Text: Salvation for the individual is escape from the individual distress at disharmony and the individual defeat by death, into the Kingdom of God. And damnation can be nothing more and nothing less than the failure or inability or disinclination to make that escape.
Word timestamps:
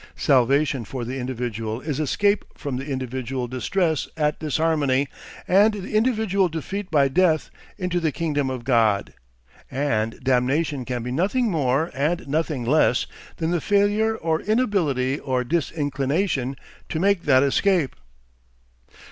Salvation 0.17 0.83
for 0.83 1.05
the 1.05 1.19
individual 1.19 1.79
is 1.79 1.99
escape 1.99 2.43
from 2.57 2.77
the 2.77 2.87
individual 2.87 3.47
distress 3.47 4.07
at 4.17 4.39
disharmony 4.39 5.07
and 5.47 5.75
the 5.75 5.95
individual 5.95 6.49
defeat 6.49 6.89
by 6.89 7.07
death, 7.07 7.51
into 7.77 7.99
the 7.99 8.11
Kingdom 8.11 8.49
of 8.49 8.63
God. 8.63 9.13
And 9.69 10.19
damnation 10.23 10.85
can 10.85 11.03
be 11.03 11.11
nothing 11.11 11.51
more 11.51 11.91
and 11.93 12.27
nothing 12.27 12.65
less 12.65 13.05
than 13.37 13.51
the 13.51 13.61
failure 13.61 14.17
or 14.17 14.41
inability 14.41 15.19
or 15.19 15.43
disinclination 15.43 16.55
to 16.89 16.99
make 16.99 17.21
that 17.25 17.43
escape. 17.43 17.95